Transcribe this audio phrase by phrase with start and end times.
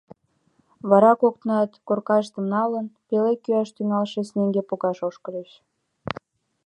[0.89, 5.49] Вара коктынат, коркаштым налын, пеле кӱаш тӱҥалше снеге погаш ошкыльыч.